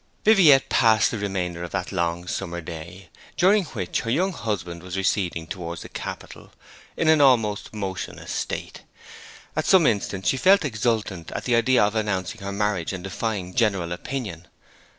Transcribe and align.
Viviette 0.25 0.67
passed 0.67 1.11
the 1.11 1.17
remainder 1.19 1.63
of 1.63 1.69
that 1.69 1.91
long 1.91 2.25
summer 2.27 2.59
day, 2.59 3.09
during 3.37 3.65
which 3.65 3.99
her 3.99 4.09
young 4.09 4.33
husband 4.33 4.81
was 4.81 4.97
receding 4.97 5.45
towards 5.45 5.83
the 5.83 5.89
capital, 5.89 6.51
in 6.97 7.07
an 7.07 7.21
almost 7.21 7.71
motionless 7.71 8.31
state. 8.31 8.81
At 9.55 9.67
some 9.67 9.85
instants 9.85 10.27
she 10.29 10.37
felt 10.37 10.65
exultant 10.65 11.29
at 11.33 11.43
the 11.45 11.55
idea 11.55 11.83
of 11.83 11.93
announcing 11.93 12.41
her 12.41 12.51
marriage 12.51 12.93
and 12.93 13.03
defying 13.03 13.53
general 13.53 13.91
opinion. 13.91 14.47